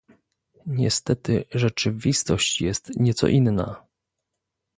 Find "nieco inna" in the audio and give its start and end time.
2.99-3.85